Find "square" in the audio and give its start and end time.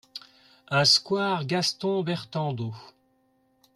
0.83-1.45